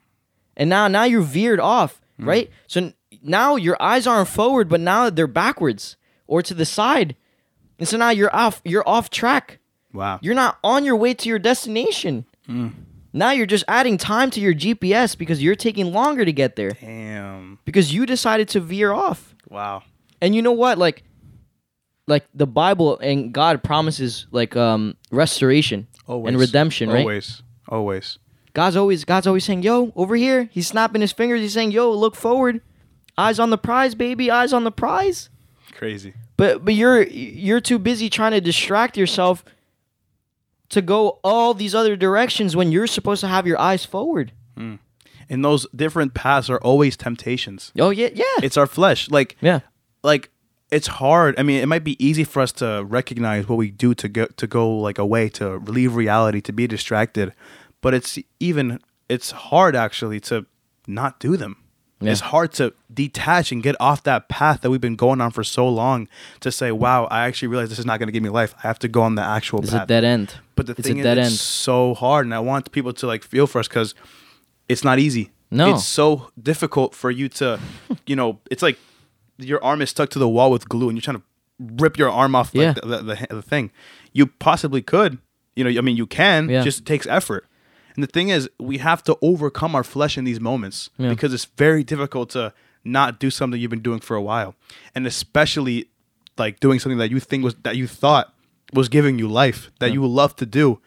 [0.56, 2.50] And now now you're veered off, right?
[2.68, 7.15] So n- now your eyes aren't forward, but now they're backwards or to the side.
[7.80, 9.60] And so now you're off you're off track.
[9.94, 10.20] Wow.
[10.22, 12.26] You're not on your way to your destination.
[13.13, 16.72] Now you're just adding time to your GPS because you're taking longer to get there
[16.72, 17.60] Damn.
[17.65, 19.36] because you decided to veer off.
[19.50, 19.84] Wow.
[20.22, 20.78] And you know what?
[20.78, 21.04] Like,
[22.08, 26.30] like the Bible and God promises like um restoration Always.
[26.30, 27.02] and redemption, right?
[27.02, 27.41] Always.
[27.67, 28.17] Always.
[28.54, 31.41] God's always God's always saying, "Yo, over here." He's snapping his fingers.
[31.41, 32.62] He's saying, "Yo, look forward.
[33.17, 34.32] Eyes on the prize, baby.
[34.32, 35.30] Eyes on the prize."
[35.74, 36.13] Crazy.
[36.38, 39.43] But but you're you're too busy trying to distract yourself
[40.70, 44.32] to go all these other directions when you're supposed to have your eyes forward.
[44.56, 44.76] Hmm.
[45.30, 47.72] And those different paths are always temptations.
[47.78, 48.24] Oh yeah, yeah.
[48.42, 49.10] It's our flesh.
[49.10, 49.60] Like yeah.
[50.04, 50.30] like
[50.72, 51.38] it's hard.
[51.38, 54.26] I mean, it might be easy for us to recognize what we do to go
[54.26, 57.34] to go like away to relieve reality, to be distracted,
[57.82, 60.46] but it's even it's hard actually to
[60.88, 61.58] not do them.
[62.00, 62.12] Yeah.
[62.12, 65.44] It's hard to detach and get off that path that we've been going on for
[65.44, 66.08] so long
[66.42, 68.54] to say, "Wow, I actually realize this is not going to give me life.
[68.64, 70.36] I have to go on the actual It's path." a dead end.
[70.56, 71.36] But the it's thing is, dead it's end.
[71.38, 73.96] so hard, and I want people to like feel for us because
[74.70, 75.32] it's not easy.
[75.50, 75.74] No.
[75.74, 77.60] it's so difficult for you to,
[78.06, 78.78] you know, it's like
[79.40, 81.24] your arm is stuck to the wall with glue, and you're trying to
[81.84, 82.74] rip your arm off like, Yeah.
[82.74, 83.72] the, the, the the thing.
[84.14, 85.18] You possibly could,
[85.56, 86.48] you know, I mean, you can.
[86.50, 86.64] Yeah.
[86.64, 87.46] Just takes effort.
[87.98, 91.10] And the thing is, we have to overcome our flesh in these moments Yeah.
[91.10, 92.54] because it's very difficult to
[92.86, 94.56] not do something you've been doing for a while,
[94.96, 95.90] and especially
[96.38, 98.34] like doing something that you think was that you thought
[98.72, 100.80] was giving you life that you love to do.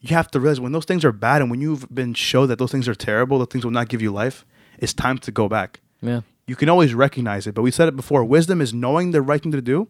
[0.00, 2.58] You have to realize when those things are bad and when you've been shown that
[2.58, 4.44] those things are terrible, those things will not give you life.
[4.78, 5.80] It's time to go back.
[6.02, 6.20] Yeah.
[6.46, 8.22] You can always recognize it, but we said it before.
[8.24, 9.88] Wisdom is knowing the right thing to do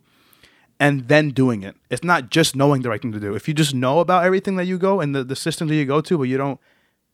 [0.81, 1.77] and then doing it.
[1.91, 3.35] It's not just knowing the right thing to do.
[3.35, 5.85] If you just know about everything that you go and the, the cisterns that you
[5.85, 6.61] go to, but you don't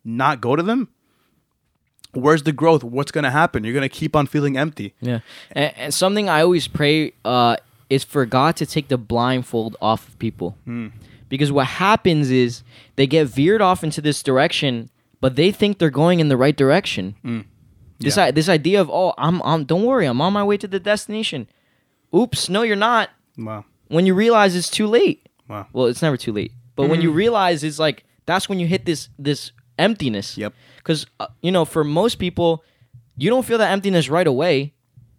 [0.05, 0.89] not go to them,
[2.13, 2.83] where's the growth?
[2.83, 3.65] What's going to happen?
[3.65, 4.95] You're going to keep on feeling empty.
[5.01, 5.21] Yeah.
[5.53, 7.57] And, and something I always pray uh,
[7.89, 10.57] is for God to take the blindfold off of people.
[11.29, 12.63] Because what happens is
[12.97, 16.57] they get veered off into this direction, but they think they're going in the right
[16.57, 17.45] direction.
[18.01, 18.25] This Yeah.
[18.25, 20.81] i- this idea of oh I'm I'm don't worry I'm on my way to the
[20.81, 21.47] destination.
[22.17, 23.11] Oops, no you're not.
[23.39, 23.65] Wow.
[23.89, 25.29] When you realize it's too late.
[25.49, 25.67] Wow.
[25.73, 26.53] Well, it's never too late.
[26.77, 30.39] But when you realize it's like that's when you hit this this emptiness.
[30.39, 30.55] Yep.
[30.79, 32.65] Because uh, you know, for most people,
[33.17, 34.73] you don't feel that emptiness right away.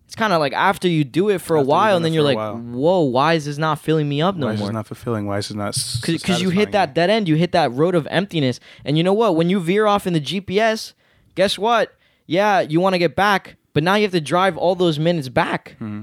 [0.06, 2.14] it's kind of like after you do it for a After you've while, and then
[2.14, 4.70] you're like, whoa, why is this not filling me up no Why is more?
[4.70, 5.28] it not fulfilling?
[5.28, 5.78] Why is it not?
[6.06, 9.14] because you hit that dead end, you hit that road of emptiness, and you know
[9.14, 9.36] what?
[9.36, 10.94] When you veer off in the GPS,
[11.36, 11.94] guess what?
[12.28, 15.30] Yeah, you want to get back, but now you have to drive all those minutes
[15.30, 15.76] back.
[15.76, 16.02] Mm-hmm.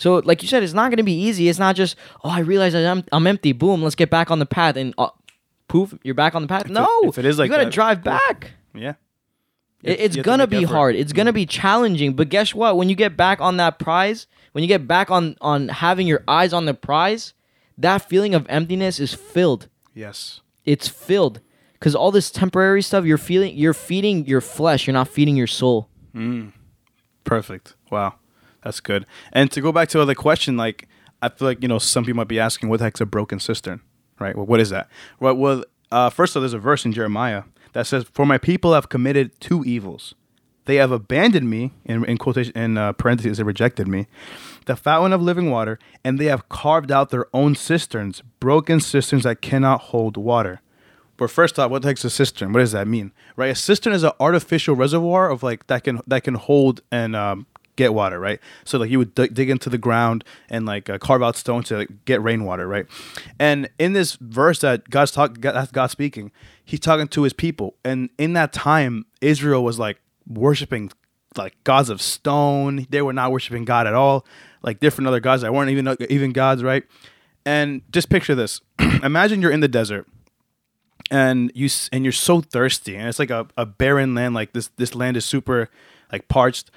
[0.00, 1.48] So, like you said, it's not going to be easy.
[1.50, 3.52] It's not just oh, I realize I'm I'm empty.
[3.52, 5.10] Boom, let's get back on the path, and uh,
[5.68, 6.64] poof, you're back on the path.
[6.66, 8.52] it- no, if it is like you got to drive back.
[8.74, 8.94] Yeah.
[9.82, 10.66] It- it's gonna be effort.
[10.74, 10.96] hard.
[10.96, 12.14] It's gonna be challenging.
[12.14, 12.76] But guess what?
[12.78, 16.22] When you get back on that prize, when you get back on on having your
[16.26, 17.34] eyes on the prize,
[17.78, 19.68] that feeling of emptiness is filled.
[19.94, 20.40] Yes.
[20.64, 21.40] It's filled
[21.74, 24.86] because all this temporary stuff you're feeling, you're feeding your flesh.
[24.86, 25.88] You're not feeding your soul.
[27.24, 27.74] Perfect.
[27.90, 28.14] Wow.
[28.62, 29.06] That's good.
[29.32, 30.88] And to go back to the other question, like
[31.22, 33.40] I feel like you know some people might be asking, "What the heck's a broken
[33.40, 33.80] cistern?"
[34.18, 34.36] Right?
[34.36, 34.88] Well, what is that?
[35.18, 38.38] Well, well, uh, first of all, there's a verse in Jeremiah that says, "For my
[38.38, 40.14] people have committed two evils:
[40.66, 44.06] they have abandoned me, in, in quotation in uh, parentheses, they rejected me,
[44.66, 49.24] the fountain of living water, and they have carved out their own cisterns, broken cisterns
[49.24, 50.60] that cannot hold water."
[51.16, 52.54] But first off, what the heck's a cistern?
[52.54, 53.12] What does that mean?
[53.36, 53.50] Right?
[53.50, 57.46] A cistern is an artificial reservoir of like that can that can hold and um,
[57.80, 58.40] get water, right?
[58.64, 61.62] So like you would dig dig into the ground and like uh, carve out stone
[61.64, 62.86] to like, get rainwater, right?
[63.38, 66.30] And in this verse that God's talking, God, that's God speaking.
[66.62, 70.92] He's talking to His people, and in that time, Israel was like worshiping
[71.36, 72.86] like gods of stone.
[72.90, 74.26] They were not worshiping God at all,
[74.62, 76.84] like different other gods that weren't even even gods, right?
[77.46, 78.60] And just picture this:
[79.02, 80.06] Imagine you're in the desert
[81.10, 84.68] and you and you're so thirsty and it's like a, a barren land like this
[84.76, 85.68] this land is super
[86.12, 86.70] like parched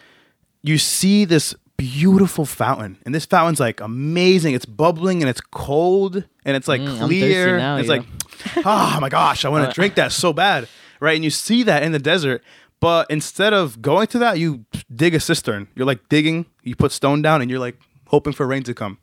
[0.63, 6.23] you see this beautiful fountain and this fountain's like amazing it's bubbling and it's cold
[6.45, 7.95] and it's like Mm, clear now, it's yo.
[7.95, 8.05] like
[8.65, 10.67] oh my gosh i want to drink that so bad
[10.99, 12.43] right and you see that in the desert
[12.79, 16.91] but instead of going to that you dig a cistern you're like digging you put
[16.91, 18.99] stone down and you're like hoping for rain to come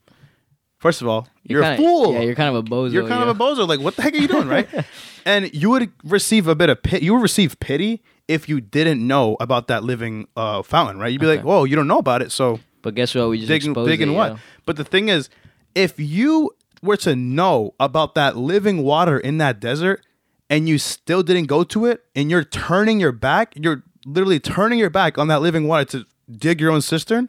[0.79, 2.93] first of all you're, kinda, a fool Yeah, you're kind of a bozo.
[2.93, 3.31] you're kind yeah.
[3.31, 3.67] of a bozo.
[3.67, 4.69] Like, what the heck are you doing, right?
[5.25, 7.03] and you would receive a bit of pit.
[7.03, 11.11] You would receive pity if you didn't know about that living uh, fountain, right?
[11.13, 11.49] You'd be like, Okay.
[11.49, 13.29] "Whoa, you don't know about it, so But guess what?
[13.29, 14.39] We just digging, digging it, what?" yo.
[14.67, 15.29] But the thing is,
[15.75, 20.05] if you were to know about that living water in that desert,
[20.49, 24.79] and you still didn't go to it, and you're turning your back, you're literally turning
[24.79, 27.29] your back on that living water to dig your own cistern.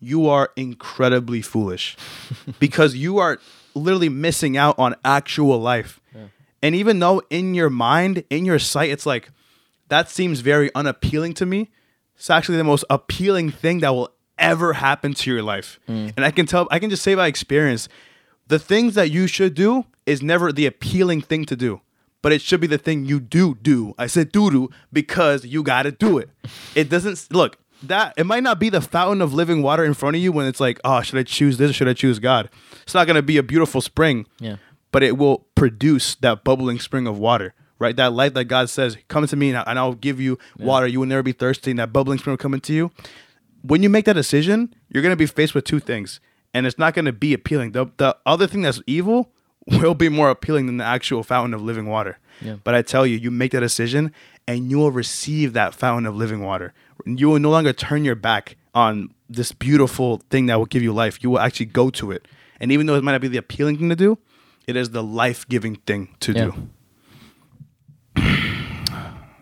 [0.00, 1.96] You are incredibly foolish
[2.58, 3.38] because you are
[3.74, 6.00] literally missing out on actual life.
[6.60, 9.30] And even though in your mind, in your sight, it's like
[9.88, 11.70] that seems very unappealing to me.
[12.16, 15.78] It's actually the most appealing thing that will ever happen to your life.
[15.88, 16.12] Mm.
[16.16, 17.88] And I can tell, I can just say by experience,
[18.46, 21.80] the things that you should do is never the appealing thing to do,
[22.22, 23.94] but it should be the thing you do do.
[23.98, 26.30] I said do do because you got to do it.
[26.74, 30.16] It doesn't look that it might not be the fountain of living water in front
[30.16, 32.48] of you when it's like, oh, should I choose this or should I choose God?
[32.82, 34.56] It's not going to be a beautiful spring Yeah.
[34.90, 37.94] but it will produce that bubbling spring of water, right?
[37.96, 40.86] That life that God says, "Come to me, and I- and I'll give you water.
[40.86, 42.90] You will never be thirsty." And that bubbling spring will come into you.
[43.62, 46.20] When you make that decision, you're going to be faced with two things,
[46.54, 47.72] and it's not going to be appealing.
[47.72, 49.32] The the other thing that's evil
[49.66, 52.18] will be more appealing than the actual fountain of living water.
[52.40, 52.56] Yeah.
[52.64, 54.12] But I tell you, you make that decision,
[54.46, 56.72] and you will receive that fountain of living water.
[57.04, 60.92] You will no longer turn your back on this beautiful thing that will give you
[60.92, 61.18] life.
[61.22, 62.26] You will actually go to it,
[62.60, 64.18] and even though it might not be the appealing thing to do,
[64.66, 66.44] it is the life giving thing to Yeah.
[66.46, 66.68] do.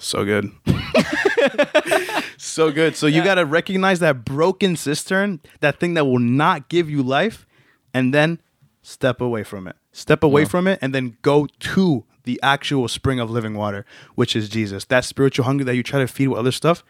[0.06, 0.50] So good.
[2.38, 2.96] so good.
[2.96, 7.02] So you got to recognize that broken cistern, that thing that will not give you
[7.02, 7.46] life,
[7.94, 8.40] and then
[8.82, 9.76] step away from it.
[9.92, 10.48] Step away Yeah.
[10.48, 14.84] from it and then go to the actual spring of living water, which is Jesus.
[14.86, 16.84] That spiritual hunger that you try to feed with other stuff,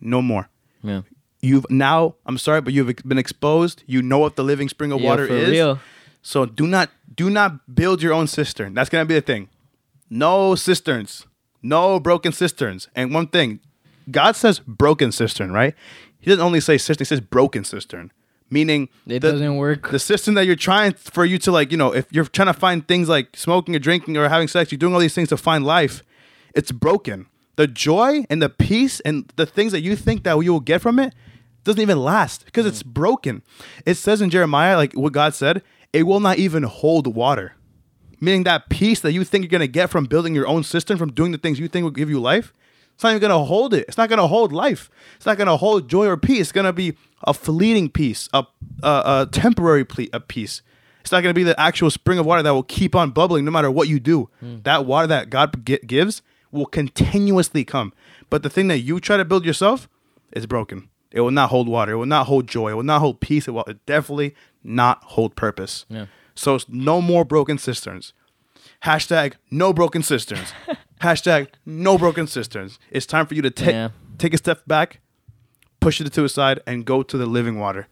[0.00, 0.48] no more.
[0.82, 1.02] Yeah.
[1.40, 3.82] You've now, I'm sorry, but you've been exposed.
[3.86, 5.48] You know what the living spring of Yeah, water is.
[5.50, 5.80] real.
[6.22, 8.74] So do not do not build your own cistern.
[8.74, 9.48] That's gonna be the thing.
[10.10, 11.24] No cisterns.
[11.62, 12.88] No broken cisterns.
[12.94, 13.60] And one thing,
[14.10, 15.74] God says broken cistern, right?
[16.18, 18.12] He doesn't only say cistern, he says broken cistern.
[18.52, 19.90] Meaning It the- doesn't work.
[19.90, 22.52] the cistern that you're trying for you to like, you know, if you're trying to
[22.52, 25.36] find things like smoking or drinking or having sex, you're doing all these things to
[25.36, 26.02] find life,
[26.54, 27.26] it's broken.
[27.56, 30.80] The joy and the peace and the things that you think that you will get
[30.80, 31.14] from it
[31.64, 32.92] doesn't even last because it's mm.
[32.92, 33.42] broken.
[33.86, 37.54] It says in Jeremiah, like what God said, it will not even hold water.
[38.20, 41.12] Meaning that peace that you think you're gonna get from building your own cistern, from
[41.12, 42.52] doing the things you think will give you life,
[42.94, 43.86] it's not even gonna hold it.
[43.88, 44.90] It's not gonna hold life.
[45.16, 46.40] It's not gonna hold joy or peace.
[46.40, 48.44] It's gonna be a fleeting peace, a
[48.82, 50.60] a, a temporary ple- a peace.
[51.00, 53.50] It's not gonna be the actual spring of water that will keep on bubbling no
[53.50, 54.28] matter what you do.
[54.40, 54.58] Hmm.
[54.64, 56.20] That water that God gi- gives
[56.52, 57.92] will continuously come.
[58.28, 59.88] But the thing that you try to build yourself
[60.32, 60.88] is broken.
[61.10, 61.92] It will not hold water.
[61.92, 62.70] It will not hold joy.
[62.70, 63.48] It will not hold peace.
[63.48, 65.86] It will definitely not hold purpose.
[65.88, 66.06] Yeah.
[66.34, 68.12] So no more broken cisterns.
[68.84, 70.52] Hashtag no broken cisterns.
[71.02, 72.78] Hashtag no broken cisterns.
[72.90, 73.90] It's time for you to take Yeah.
[74.18, 75.00] take a step back,
[75.80, 77.88] push it to the side, and go to the living water.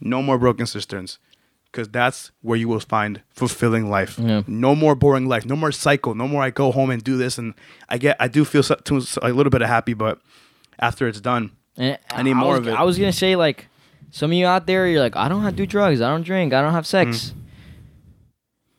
[0.00, 1.18] No more broken cisterns.
[1.72, 4.18] Because that's where you will find fulfilling life.
[4.18, 4.42] Yeah.
[4.46, 5.44] No more boring life.
[5.44, 6.14] No more cycle.
[6.14, 7.52] No more I go home and do this and
[7.90, 10.18] I get I do feel so, too, a little bit of happy, but
[10.78, 12.72] after it's done, And I need more was, of it.
[12.74, 13.68] I was gonna say like,
[14.10, 16.22] some of you out there, you're like, I don't have to do drugs, I don't
[16.22, 17.34] drink, I don't have sex, Mm.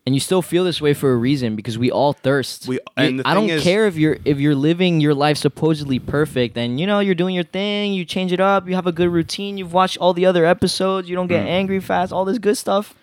[0.07, 2.65] And you still feel this way for a reason because we all thirst.
[2.65, 6.55] We- and I don't is- care if you're if you're living your life supposedly perfect
[6.57, 9.09] and you know you're doing your thing, you change it up, you have a good
[9.09, 11.49] routine, you've watched all the other episodes, you don't get Mm.
[11.59, 12.95] angry fast, all this good stuff.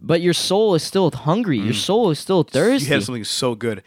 [0.00, 1.58] But your soul is still hungry.
[1.58, 2.86] Your soul is still thirsty.
[2.86, 2.88] Mm.
[2.88, 3.82] you had something so good.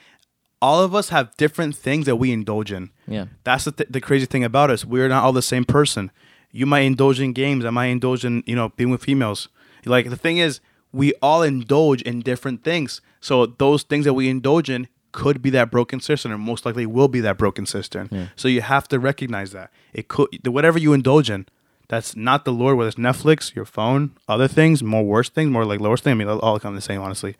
[0.62, 2.90] All of us have different things that we indulge in.
[3.08, 3.26] yeah.
[3.46, 4.84] That's the, th- the crazy thing about us.
[4.84, 6.12] We're not all the same person.
[6.52, 7.64] You might indulge in games.
[7.64, 9.48] I might indulge in, you know, being with females.
[9.86, 10.60] Like the thing is,
[10.92, 13.02] we all indulge in different things.
[13.22, 16.86] So those things that we indulge in could be that broken cistern, and most likely
[16.86, 18.30] will be that broken cistern.
[18.36, 21.48] So you have to recognize that it could whatever you indulge in.
[21.88, 22.78] That's not the Lord.
[22.78, 26.12] Whether it's Netflix, your phone, other things, more worse things, more like lower things.
[26.12, 27.36] I mean, all kind of the same, honestly.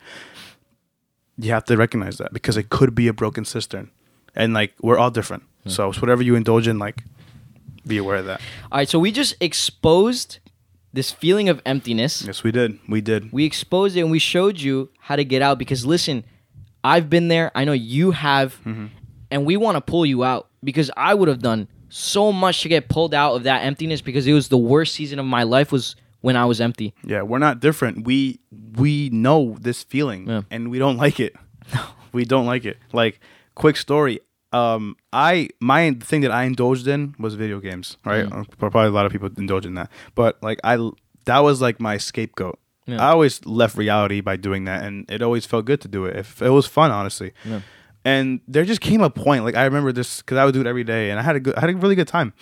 [1.38, 3.90] You have to recognize that because it could be a broken cistern,
[4.34, 5.44] and like we're all different.
[5.66, 7.04] So it's whatever you indulge in, like
[7.86, 8.40] be aware of that.
[8.72, 10.40] All right, so we just exposed
[10.92, 12.24] this feeling of emptiness.
[12.26, 12.78] Yes, we did.
[12.88, 13.32] We did.
[13.32, 16.24] We exposed it and we showed you how to get out because listen,
[16.82, 17.50] I've been there.
[17.54, 18.54] I know you have.
[18.64, 18.86] Mm-hmm.
[19.30, 22.68] And we want to pull you out because I would have done so much to
[22.68, 25.70] get pulled out of that emptiness because it was the worst season of my life
[25.70, 26.94] was when I was empty.
[27.04, 28.04] Yeah, we're not different.
[28.04, 28.40] We
[28.76, 30.42] we know this feeling, Yeah.
[30.50, 31.34] and we don't like it.
[32.12, 32.78] we don't like it.
[32.92, 33.20] Like,
[33.54, 34.20] quick story.
[34.52, 37.96] Um, I my thing that I indulged in was video games.
[38.04, 38.40] Right, Mm.
[38.40, 39.90] Uh, probably a lot of people indulge in that.
[40.14, 40.76] But like I,
[41.26, 42.58] that was like my scapegoat.
[42.86, 43.00] Yeah.
[43.00, 46.16] I always left reality by doing that, and it always felt good to do it.
[46.16, 47.32] If it was fun, honestly.
[47.44, 47.60] Yeah.
[48.04, 50.66] And there just came a point, like I remember this because I would do it
[50.66, 52.32] every day, and I had a good, I had a really good time.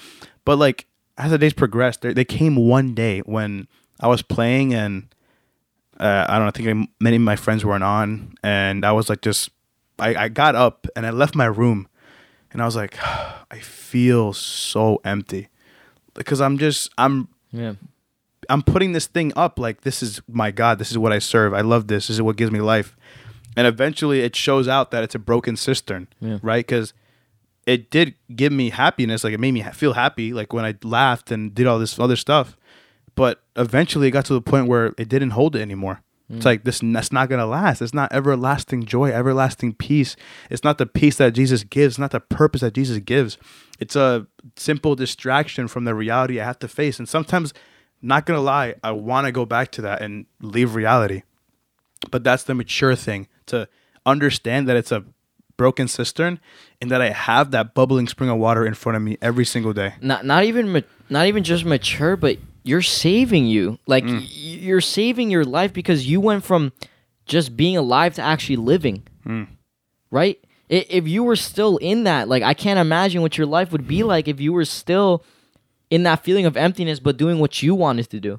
[0.45, 0.87] But like
[1.19, 3.67] as the days progressed, there, they came one day when
[4.01, 5.13] I was playing, and
[5.99, 8.93] uh, I don't know, I think I, many of my friends weren't on, and I
[8.93, 9.51] was like, just
[9.99, 11.89] I, I got up and I left my room,
[12.53, 12.97] and I was like,
[13.51, 15.49] I feel so empty,
[16.15, 17.75] because I'm just I'm Yeah.
[18.51, 21.53] I'm putting this thing up like this is my God, this is what I serve.
[21.53, 22.07] I love this.
[22.07, 22.97] This is what gives me life.
[23.57, 26.39] And eventually it shows out that it's a broken cistern, Yeah.
[26.43, 26.65] right?
[26.67, 26.95] Because
[27.67, 29.23] it did give me happiness.
[29.25, 32.17] Like it made me feel happy, like when I laughed and did all this other
[32.17, 32.57] stuff.
[33.15, 36.01] But eventually it got to the point where it didn't hold it anymore.
[36.31, 36.37] Mm.
[36.37, 36.81] It's like this.
[36.83, 37.81] That's not gonna last.
[37.83, 40.17] It's not everlasting joy, everlasting peace.
[40.51, 41.95] It's not the peace that Jesus gives.
[41.95, 43.39] It's not the purpose that Jesus gives.
[43.79, 46.99] It's a simple distraction from the reality I have to face.
[46.99, 47.55] And sometimes,
[48.03, 51.23] not gonna lie, I want to go back to that and leave reality.
[52.11, 53.69] But that's the mature thing to
[54.07, 55.05] understand that it's a
[55.57, 56.41] broken cistern
[56.81, 59.73] and that I have that bubbling spring of water in front of me every single
[59.73, 59.95] day.
[60.01, 62.39] Not not even ma- not even just mature, but
[62.69, 63.79] you're saving you.
[63.87, 64.27] Like Mm.
[64.67, 66.73] you're saving your life because you went from
[67.27, 69.03] just being alive to actually living.
[69.27, 69.47] Mm.
[70.11, 70.39] Right?
[70.69, 74.03] If you were still in that, like I can't imagine what your life would be
[74.03, 75.25] like if you were still
[75.91, 78.39] in that feeling of emptiness but doing what you wanted to do.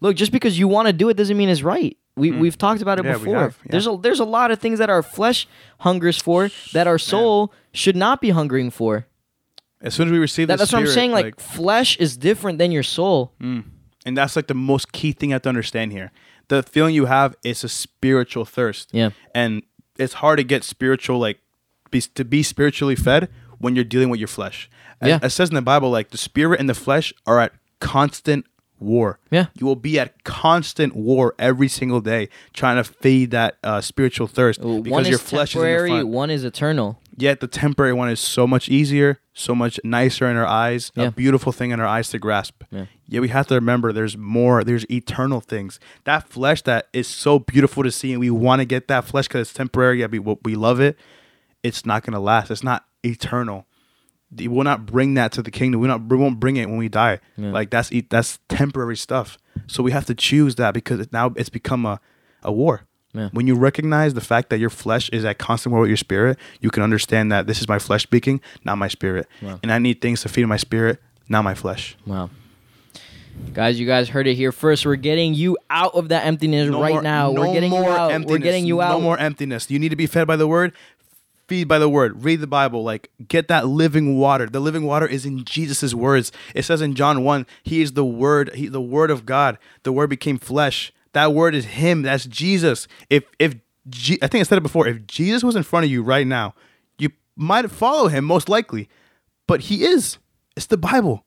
[0.00, 1.96] Look, just because you want to do it doesn't mean it's right.
[2.16, 3.08] We we've talked about it Mm.
[3.12, 3.38] Yeah, before.
[3.38, 3.70] have, yeah.
[3.72, 5.46] There's a there's a lot of things that our flesh
[5.78, 9.06] hungers for that our soul should not be hungering for.
[9.82, 11.10] As soon as we receive That, that's what I'm saying.
[11.12, 13.32] Like, flesh is different than your soul.
[13.40, 16.10] and that's like the most key thing you have to understand here.
[16.48, 18.90] The feeling you have is a spiritual thirst.
[18.92, 19.10] Yeah.
[19.34, 19.62] and
[19.98, 21.38] it's hard to get spiritual like
[21.90, 24.70] be, to be spiritually fed when you're dealing with your flesh
[25.02, 25.18] Yeah.
[25.22, 28.46] it says in the bible like the spirit and the flesh are at constant
[28.80, 29.46] war Yeah.
[29.54, 34.26] you will be at constant war every single day trying to feed that uh, spiritual
[34.26, 36.08] thirst because one your flesh is in front.
[36.08, 36.98] one is eternal.
[37.16, 41.08] Yet the temporary one is so much easier, so much nicer in our eyes, Yeah.
[41.08, 42.62] a beautiful thing in our eyes to grasp.
[42.70, 42.86] Yeah.
[43.06, 45.78] Yet we have to remember there's more, there's eternal things.
[46.04, 49.28] That flesh that is so beautiful to see and we want to get that flesh
[49.28, 50.96] because it's temporary, yet we, we love it,
[51.62, 52.50] it's not going to last.
[52.50, 53.66] It's not eternal.
[54.34, 55.82] We will not bring that to the kingdom.
[55.82, 57.20] We not we won't bring it when we die.
[57.36, 59.36] Like that's that's temporary stuff.
[59.66, 62.00] So we have to choose that because it, now it's become a,
[62.42, 62.86] a war.
[63.14, 63.28] Yeah.
[63.32, 66.38] When you recognize the fact that your flesh is at constant war with your spirit,
[66.60, 69.26] you can understand that this is my flesh speaking, not my spirit.
[69.42, 69.60] Wow.
[69.62, 70.98] And I need things to feed my spirit,
[71.28, 71.94] not my flesh.
[72.06, 72.30] Wow.
[73.54, 74.84] Guys, you guys heard it here first.
[74.86, 77.32] We're getting you out of that emptiness No right more- now.
[77.32, 78.08] no We're getting you out.
[78.10, 78.42] We're emptiness.
[78.42, 78.90] getting you out.
[78.92, 79.70] No more emptiness.
[79.70, 80.72] You need to be fed by the word.
[81.48, 82.24] feed by the word.
[82.24, 82.82] Read the Bible.
[82.82, 84.46] Like get that living water.
[84.46, 86.32] The living water is in Jesus' words.
[86.54, 89.58] It says in John 1, He is the word, He the word of God.
[89.82, 90.92] The word became flesh.
[91.12, 92.02] That word is Him.
[92.02, 92.88] That's Jesus.
[93.10, 93.54] If if
[93.88, 96.26] Je- I think I said it before, if Jesus was in front of you right
[96.26, 96.54] now,
[96.98, 98.88] you might follow him most likely.
[99.48, 100.18] But he is.
[100.56, 101.24] It's the Bible.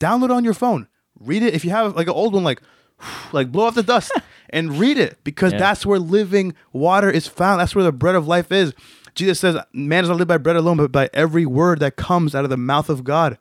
[0.00, 0.88] Download it on your phone.
[1.20, 2.60] Read it if you have like an old one like
[3.32, 4.10] like blow off the dust
[4.50, 5.58] and read it because Yeah.
[5.60, 7.60] that's where living water is found.
[7.60, 8.74] That's where the bread of life is.
[9.14, 12.34] Jesus says, "Man does not live by bread alone, but by every word that comes
[12.34, 13.38] out of the mouth of God."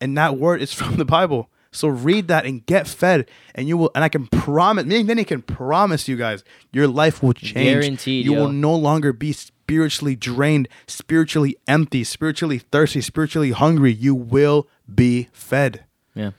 [0.00, 1.50] And that word is from the Bible.
[1.70, 3.90] So read that and get fed, and you will.
[3.94, 7.54] And I can promise, then he can promise you guys, your life will change.
[7.54, 8.40] Guaranteed, You yo.
[8.44, 13.92] will no longer be spiritually drained, spiritually empty, spiritually thirsty, spiritually hungry.
[13.92, 15.84] You will be fed.
[16.14, 16.30] Yeah.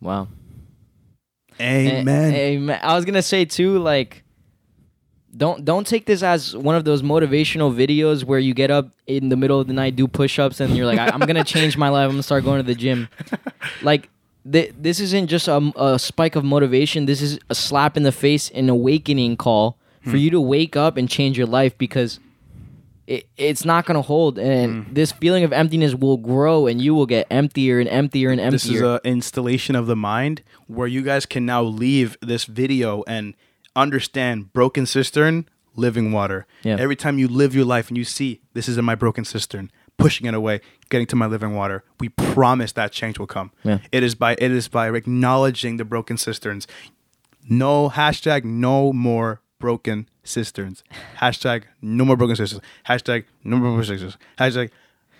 [0.00, 0.28] Wow.
[1.60, 2.32] Amen.
[2.32, 2.80] A- amen.
[2.82, 4.22] I was gonna say too, like,
[5.36, 9.28] don't don't take this as one of those motivational videos where you get up in
[9.28, 12.04] the middle of the night, do push-ups, and you're like, I'm gonna change my life.
[12.06, 13.08] I'm gonna start going to the gym.
[13.82, 14.08] Like,
[14.50, 17.06] th- this isn't just a, a spike of motivation.
[17.06, 20.16] This is a slap in the face, an awakening call for hmm.
[20.16, 22.20] you to wake up and change your life because.
[23.06, 24.94] It, it's not gonna hold, and hmm.
[24.94, 28.52] this feeling of emptiness will grow, and you will get emptier and emptier and emptier.
[28.52, 33.02] This is an installation of the mind where you guys can now leave this video
[33.08, 33.34] and
[33.74, 36.46] understand broken cistern, living water.
[36.62, 36.76] Yeah.
[36.78, 39.70] Every time you live your life and you see this is in my broken cistern,
[40.00, 43.52] pushing it away, getting to my living water, we promise that change will come.
[43.62, 43.78] Yeah.
[43.92, 46.66] It is by it is by acknowledging the broken cisterns.
[47.48, 50.82] No hashtag no more broken cisterns.
[51.18, 52.62] Hashtag no more broken cisterns.
[52.88, 54.16] Hashtag no more broken cisterns.
[54.38, 54.70] Hashtag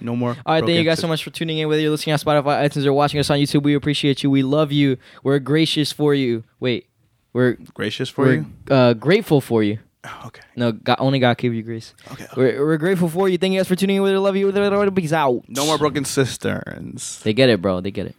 [0.00, 0.36] no more.
[0.46, 1.68] All right, thank you guys so much for tuning in.
[1.68, 4.30] Whether you're listening on Spotify, iTunes, or watching us on YouTube, we appreciate you.
[4.30, 4.96] We love you.
[5.22, 6.44] We're gracious for you.
[6.58, 6.86] Wait,
[7.32, 8.46] we're Gracious for we're you.
[8.70, 9.78] uh, grateful for you.
[10.02, 10.42] Oh, okay.
[10.56, 11.94] No, God, only God give you grace.
[12.12, 12.26] Okay.
[12.36, 13.36] We're, we're grateful for you.
[13.36, 14.02] Thank you guys for tuning in.
[14.02, 14.50] Whether love you,
[14.92, 15.42] peace out.
[15.46, 17.20] No more broken cisterns.
[17.22, 17.80] They get it, bro.
[17.80, 18.16] They get it.